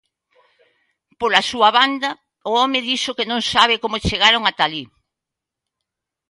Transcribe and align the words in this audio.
Pola 1.19 1.41
súa 1.49 1.69
banda, 1.77 2.09
o 2.49 2.51
home 2.61 2.79
dixo 2.89 3.15
que 3.17 3.29
non 3.31 3.41
sabe 3.53 3.75
como 3.83 4.03
chegaron 4.07 4.41
ata 4.49 4.63
alí. 4.67 4.83